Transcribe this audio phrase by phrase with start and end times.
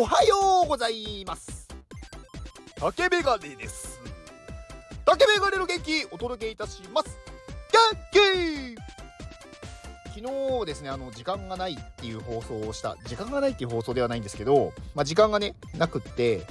[0.00, 1.68] おはようございます。
[2.74, 4.00] 竹メガネです。
[5.04, 7.18] 竹メガネの元気お届けいたします。
[7.70, 8.76] 元気!
[10.18, 16.46] 昨日ですねあの時間がないっていう放送をした時間がないっていう放送ではないんですけどまあ時間がねなくって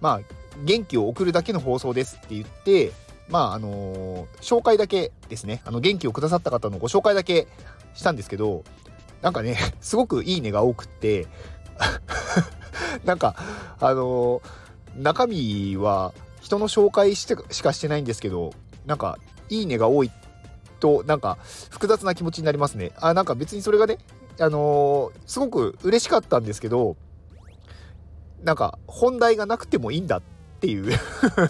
[0.00, 0.20] まあ
[0.64, 2.92] 元気を送るだけの放送ですって言って
[3.28, 5.60] まああのー、紹介だけですね。
[5.66, 7.46] あの元気をくださった方のご紹介だけ
[7.92, 8.64] したんですけど
[9.20, 11.26] なんかねすごくいいねが多くって
[13.06, 13.36] なんか
[13.80, 14.42] あの、
[14.96, 18.52] 中身は人の紹介してしかしてないんですけど
[18.84, 20.10] なんかいいねが多い
[20.80, 21.38] となんか
[21.70, 22.92] 複雑な気持ちになりますね。
[22.96, 23.98] あなんか別にそれがね
[24.38, 26.96] あの、すごく嬉しかったんですけど
[28.42, 30.22] なんか本題がなくてもいいんだっ
[30.60, 30.92] ていう。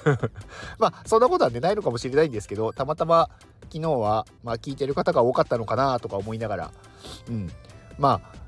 [0.79, 3.29] まあそんなことはねないのかもしれないんですけどたまたま
[3.65, 6.73] 昨日はまあ聞いてる方が多かったのかなとか思いながら。
[7.29, 7.51] うん。
[7.99, 8.46] まあ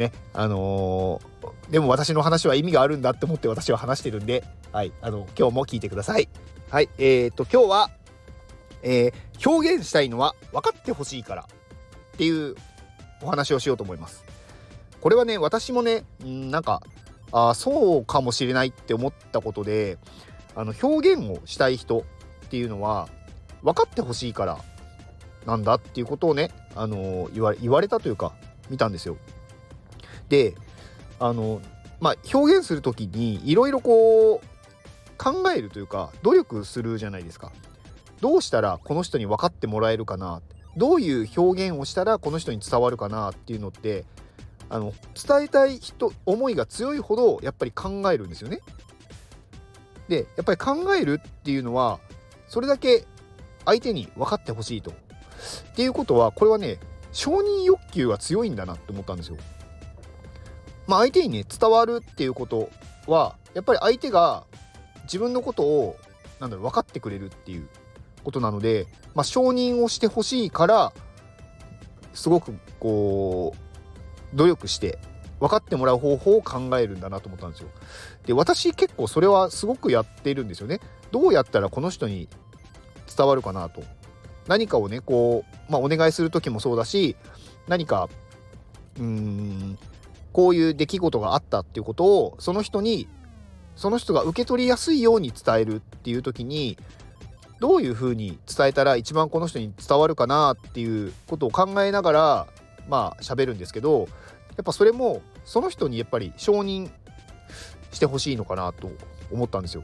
[0.00, 0.12] ね。
[0.32, 4.92] あのー、でも私の話は意味があるんだって思って私は話してるんではい。
[5.00, 6.28] あの今日も聞いてください。
[6.70, 6.88] はい。
[6.98, 7.90] えー、っと今日は、
[8.82, 12.56] えー、表現したいのは分かってほしいからっていう
[13.22, 14.24] お話をしようと思います。
[15.00, 16.82] これはね私もねんなんか
[17.32, 19.98] あそうかもしれないって思ったことで
[20.54, 22.00] あの表現をしたい人
[22.46, 23.08] っていうのは
[23.62, 24.58] 分かってほしいから
[25.46, 28.32] なんだっていうことをね、あのー、言われたというか
[28.68, 29.16] 見たんですよ。
[30.30, 30.54] で
[31.18, 31.60] あの
[32.00, 34.46] まあ表現する時にいろいろこう
[35.18, 37.52] 考えるというか努力するじゃないですか。
[38.22, 40.42] どうしたらこの人に分かってもらえるかな
[40.76, 44.04] どういう表現をしたらこの人に伝わるかなっていうのって
[44.68, 48.60] あの伝えたい人思いが強いほどやっぱり考えるんですよね。
[50.08, 51.98] でやっぱり考えるっていうのは
[52.46, 53.06] それだけ
[53.64, 54.90] 相手に分かってほしいと。
[54.90, 54.94] っ
[55.74, 56.78] ていうことはこれはね
[57.12, 59.38] 承認欲求が強いんだなって思ったんですよ。
[60.90, 62.68] まあ相手にね伝わるっていうこと
[63.06, 64.44] はやっぱり相手が
[65.04, 65.96] 自分のことを
[66.40, 67.68] なんだろう分かってくれるっていう
[68.24, 70.92] ことなので、まあ、承認をしてほしいから
[72.12, 73.54] すごくこ
[74.34, 74.98] う努力して
[75.38, 77.68] 分かってもらう方法を考えるんだなと思ったんですよ。
[78.26, 80.80] で私結構それはすごくやってるんですよね。
[81.12, 82.28] どうやったらこの人に
[83.16, 83.82] 伝わるかなと。
[84.48, 87.14] 何かをねこう、まあ、お願いする時もそうだし
[87.68, 88.08] 何か
[88.96, 89.78] うーん
[90.32, 93.08] こういう出来事があったっていうことをその人に
[93.76, 96.76] その人が受け取りやすいように伝えるっていう時に
[97.60, 102.46] どういうふうに伝えたら一番この人に伝わるかなっていうことを考えながら
[102.88, 104.06] まあ喋るんですけどや
[104.62, 106.90] っぱそれもその人にやっぱり承認
[107.92, 108.90] してほしいのかなと
[109.30, 109.82] 思ったんですよ。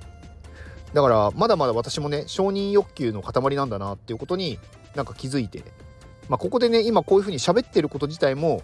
[0.93, 4.59] だからまだまだ私もね承認欲求の塊なんだなっていうことに
[4.95, 5.63] なんか気づいて、
[6.29, 8.63] まあ、ここでね今こういうふうに喋ってること自体も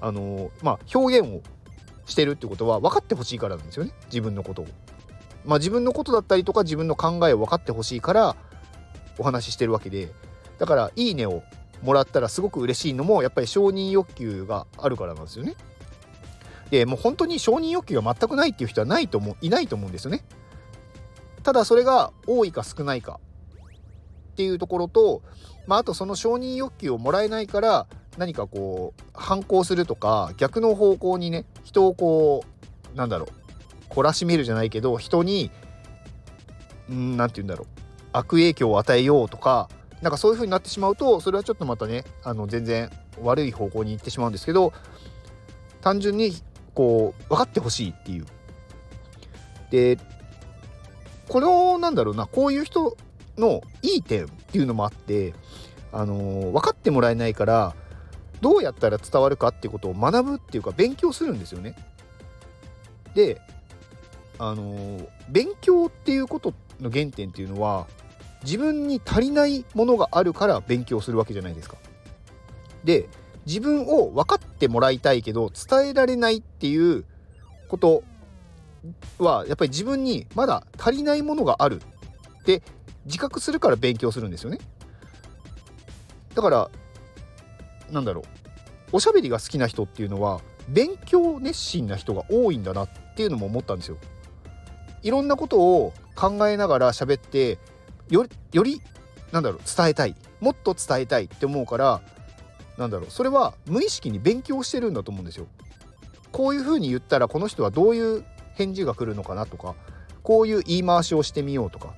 [0.00, 1.42] あの、まあ表現を
[2.06, 4.66] してるってことは分かってほしいからなんですよね自分のことを。
[5.44, 8.36] まあ自分のことだったりとか自分の考えを分かってほしいから
[9.18, 10.12] お話ししてるわけで
[10.58, 11.42] だから「いいね」を
[11.82, 15.54] もらったらすごく嬉しいのもやっぱり承認欲求があるからなんですよね。
[16.70, 20.24] でもう本当に承認欲求が全くないっていう人はないと思ういないと思うんですよね。
[21.42, 23.20] ただそれが多いか少ないか
[24.32, 25.22] っていうところと、
[25.66, 27.86] まあ、あとその承認欲求をもらえないから
[28.18, 32.44] 何かこう反抗するとか逆の方向にね人をこ
[32.94, 35.50] うなんだろう懲らしめるじゃないけど人に
[36.88, 37.66] 何て言うんだろう
[38.12, 39.68] 悪影響を与えようとか
[40.02, 42.90] なんかそういう風になってしまうとそれはちょっとまたねあの全然
[43.22, 44.72] 悪い方向に行ってしまうんですけど
[45.80, 46.32] 単純に
[46.74, 48.26] こう分かってほしいっていう。
[49.70, 49.98] で
[51.28, 52.96] これをなんだろうなこういう人
[53.36, 55.34] のいい点っていうのもあって
[55.92, 57.74] あの、分かってもらえないから
[58.40, 61.74] どうやったら伝わるかっていうことを学ぶっていうか勉強するんですよね。
[63.14, 63.40] で
[64.38, 67.86] あのー、勉強っていうことの原点っていうのは
[68.44, 71.76] 自分に足りないものがあるから勉強するわけじゃないですか。
[72.84, 73.08] で
[73.46, 77.04] 自分を分かってもらいたいけど伝えられないっていう
[77.68, 78.04] こと
[79.18, 81.80] はやっぱり自分にまだ足りないものがある
[82.40, 82.62] って
[83.06, 84.58] 自覚するから勉強するんですよね。
[86.34, 86.70] だから
[87.90, 88.24] なんだろう
[88.92, 93.96] おしゃべりが好きな人っていうのは勉強熱心な人が多いんだなっていうのも思ったんですよ。
[95.02, 97.58] いろんなことを考えながら喋って
[98.10, 98.82] より
[99.32, 102.00] なんだろう伝えたいもっと伝えたいって思うから
[102.76, 105.46] なんだろうそれは無意識に勉強してるんだと思うんですよ。
[106.32, 108.24] こういうふうに言ったらこの人はどういう
[108.54, 109.74] 返事が来るのかなとか
[110.22, 111.94] こういう言い回しをしてみようとか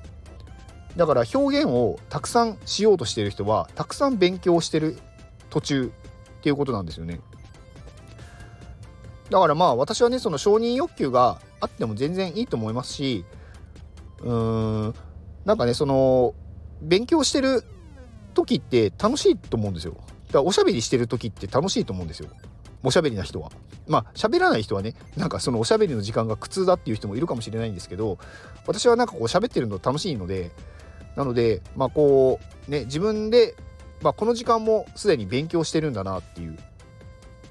[0.97, 4.97] だから表現をたくさんしようとしてる人はたくさん勉強してる
[5.51, 5.93] 途中
[6.39, 7.21] っていうことなんですよね。
[9.31, 13.25] だからまあ私はねその承認欲求があっても全然いいと思いますし
[14.23, 14.95] うーん
[15.45, 16.35] なんかねその
[16.83, 17.65] 勉強してる
[18.35, 19.95] 時って楽しいと思うんですよ。
[19.95, 20.09] だか
[20.39, 22.29] らおしゃべりしてる時って楽しいと思うんですよ。
[22.83, 23.51] おしゃべりな人は。
[23.87, 28.19] まあ喋らない人はねなんかそのおしゃべりの時間が苦痛だっていう人もいるかもしれないんですけど
[28.67, 30.51] 私はなんかこう喋ってるの楽しいので
[31.17, 33.55] なのでまあこうね自分で、
[34.03, 36.59] まあ、この時間もすでに勉強してるんだなっていう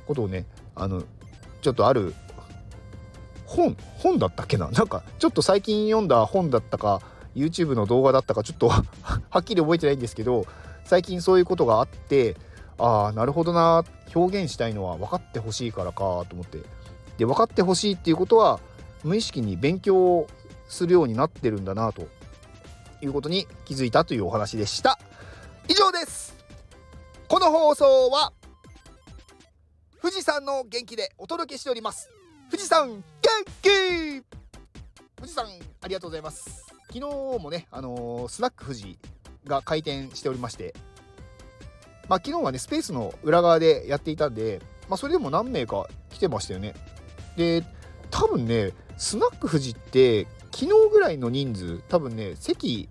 [0.08, 1.04] ことをねあの
[1.62, 2.14] ちょっとある
[3.46, 4.70] 本本だったっけな？
[4.70, 7.02] なんかちょっと最近読んだ本だったか
[7.36, 8.84] YouTube の動画だったかちょっと は
[9.40, 10.46] っきり覚えてないんですけど
[10.86, 12.36] 最近そういうことがあって
[12.78, 13.84] ああなるほどな
[14.16, 16.60] 表現したいのは分かってほしいからかと思って。
[17.18, 18.62] で分かってほしいっていうことは
[19.04, 20.28] 無意識に勉強を
[20.70, 22.08] するようになってるんだなと
[23.02, 24.98] いうことに気づいたというお話でした。
[25.68, 26.39] 以上です。
[27.30, 28.34] この放送は
[30.02, 32.10] 富士山の元気でお届けしております。
[32.50, 33.04] 富士山元
[33.62, 34.24] 気!
[35.16, 35.46] 富士山
[35.80, 36.66] ありがとうございます。
[36.88, 37.02] 昨日
[37.40, 38.98] もねあのー、スナック富士
[39.46, 40.74] が開店しておりまして
[42.08, 44.60] まあ昨日はねスペースの裏側でやっていたんで
[44.90, 46.74] まあそれでも何名か来てましたよね。
[47.38, 47.64] で
[48.10, 52.90] 多分ねスナック富士って昨日ぐらいの人数多分ね席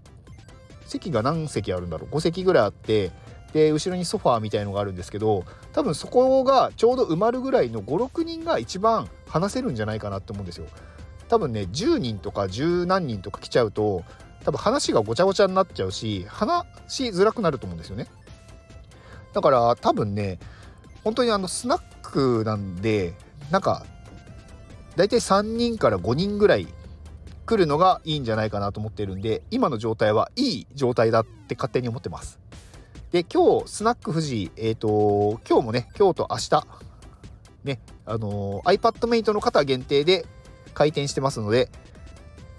[0.86, 2.14] 席が何席あるんだろう。
[2.14, 3.10] 5席ぐらいあって
[3.52, 10.66] で後ろにソファーみたいのがあるんですけど多分そこがちょうど埋まるぐらいの56人が一番話せるんじゃないかなって思うんですよ。
[11.28, 14.04] 多分ね10人とか10何人とか来ちゃうと
[14.44, 18.06] 多分話がごちゃごちゃになっちゃうし話しづらくなると思うんですよね。
[19.32, 20.38] だから多分ね
[21.04, 23.14] 本当にあのスナックなんで
[23.50, 23.84] なんか
[24.96, 26.66] 大体3人から5人ぐらい
[27.46, 32.38] 来るのがいいんじゃないかなと思ってるんで今の状態はいい状態だって勝手に思ってます。
[33.10, 36.66] で今日スナック富士えっ、ー、と今日もね今日と明日
[37.64, 40.26] ねあのー、iPadMate の方限定で
[40.74, 41.70] 開店してますので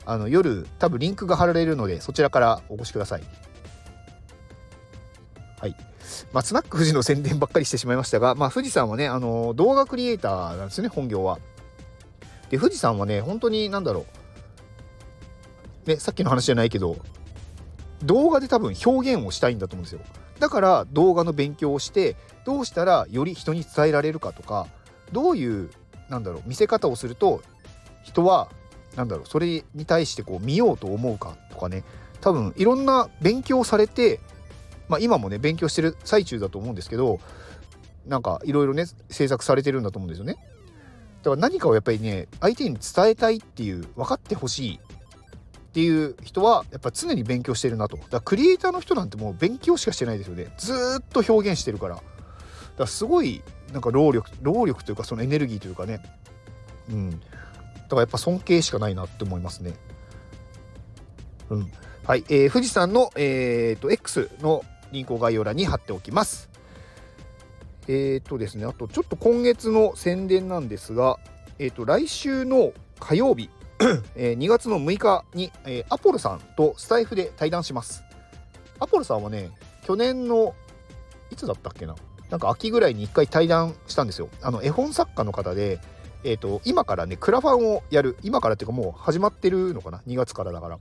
[0.06, 3.24] あの夜多分リンクが貼られるのでそちらからお越しください
[5.60, 5.76] はい
[6.34, 11.40] まあ、スナック富士の宣伝ばっかりしてしまいましたが、まあ、富士山はね、あの動画クリエイターなんですね、本業は。
[12.50, 14.06] で、富士山はね、本当になんだろ
[15.86, 15.90] う。
[15.90, 16.98] ね、さっきの話じゃないけど、
[18.04, 20.02] 動画で多分表現をしたいんだと思うんですよ。
[20.40, 22.16] だから動画の勉強をして
[22.46, 24.68] どうしたらより人に伝えられるかとか
[25.12, 25.70] どういう
[26.10, 27.42] なんだろう見せ方をすると
[28.04, 28.50] 人は
[28.96, 31.84] なんだろうそれに対してこう見ようと思うかとかね
[32.22, 34.20] 多分いろんな勉強されて、
[34.88, 37.20] まあ、今もね勉強してる最中だと思うんですけど
[38.08, 40.38] なんかいろいろね制作されてるんだと思うんですよね。
[41.22, 44.80] だから何かをやっぱりね相手に伝えたいっていう分かってほしい
[45.70, 48.00] っていう人はやっぱ常に勉強してるなと。
[48.10, 50.52] だクリエイターの人なんてもう勉強しかしてないですよね。
[50.58, 51.96] ずっと表現してるから。
[51.96, 52.06] だか
[52.80, 56.02] らすごいなんか労力労力というかそのエネルギーというかね。
[56.90, 57.12] うん。
[57.12, 59.76] だからやっぱ尊敬しかないなって思いますね。
[61.52, 61.72] うん。
[62.04, 66.50] はい、えー、富士山の、えーと、X のリンクを概要欄に貼っておきます。
[67.88, 68.66] えっ、ー、とですね。
[68.66, 71.20] あとちょっと今月の宣伝なんですが
[71.60, 73.52] えっ、ー、と来週の火曜日
[74.16, 78.04] えー、2月の6日に、えー、アポロさんとスタイフで対談します。
[78.80, 79.52] アポロさんはね、
[79.86, 80.54] 去年の、
[81.32, 81.96] いつだったっけな？
[82.30, 84.30] なんか秋ぐらいに1回対談したんですよ。
[84.42, 85.80] あの、絵本作家の方で、
[86.24, 88.18] えっ、ー、と、今からね、クラファンをやる。
[88.22, 90.80] 今からっていうかもう始まってるのかな ?2 月からだから。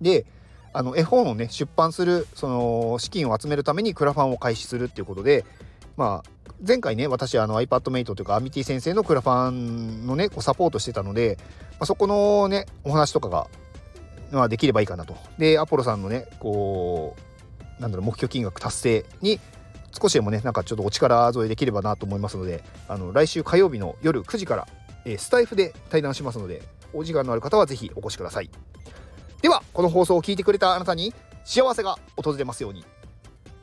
[0.00, 0.26] で、
[0.72, 5.44] あの、絵本をね、出版する、その、資金を集めるためにクラファンを開始するっていうことで、
[5.96, 6.30] まあ、
[6.66, 11.38] 前回ね私あの iPadMate というかアミティ先生のクラファンのねこうサポートしてたので、
[11.72, 13.46] まあ、そこのねお話とかが、
[14.30, 15.16] まあ、できればいいかなと。
[15.38, 17.16] でアポロさんのねこ
[17.78, 19.40] うなんだろう目標金額達成に
[19.98, 24.68] 少しでもねなんかちょっとお力添えできればなと思いますのであの来週火曜日の夜9時から、
[25.04, 28.50] えー、スタイフで対談しますのでお時間のある方は是非お越しください。
[29.42, 32.84] ではこの放送を聞いてくれたあなたに幸せが訪れますように。